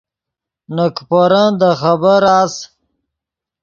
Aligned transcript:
نے 0.75 0.85
کیپورن 0.95 1.49
دے 1.59 1.69
خبر 1.81 2.21
اس 2.37 2.53